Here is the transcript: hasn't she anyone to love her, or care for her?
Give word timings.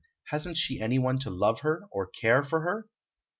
hasn't 0.29 0.57
she 0.57 0.81
anyone 0.81 1.19
to 1.19 1.29
love 1.29 1.59
her, 1.59 1.83
or 1.91 2.07
care 2.07 2.41
for 2.43 2.61
her? 2.61 2.87